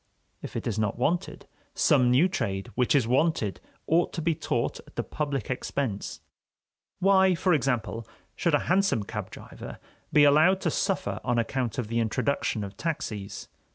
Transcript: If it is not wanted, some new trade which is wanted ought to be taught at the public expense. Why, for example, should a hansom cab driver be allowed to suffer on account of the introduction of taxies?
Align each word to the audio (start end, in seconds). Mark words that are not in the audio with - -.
If 0.41 0.55
it 0.55 0.65
is 0.65 0.79
not 0.79 0.97
wanted, 0.97 1.45
some 1.75 2.09
new 2.09 2.27
trade 2.27 2.71
which 2.73 2.95
is 2.95 3.07
wanted 3.07 3.59
ought 3.85 4.11
to 4.13 4.21
be 4.23 4.33
taught 4.33 4.79
at 4.87 4.95
the 4.95 5.03
public 5.03 5.51
expense. 5.51 6.21
Why, 6.97 7.35
for 7.35 7.53
example, 7.53 8.07
should 8.35 8.55
a 8.55 8.59
hansom 8.65 9.03
cab 9.03 9.29
driver 9.29 9.77
be 10.11 10.23
allowed 10.23 10.59
to 10.61 10.71
suffer 10.71 11.19
on 11.23 11.37
account 11.37 11.77
of 11.77 11.87
the 11.87 11.99
introduction 11.99 12.63
of 12.63 12.77
taxies? 12.77 13.47